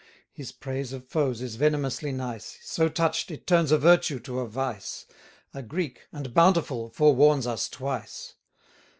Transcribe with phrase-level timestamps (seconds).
[0.33, 4.47] His praise of foes is venomously nice; So touch'd, it turns a virtue to a
[4.47, 5.05] vice:
[5.53, 8.33] "A Greek, and bountiful, forewarns us twice."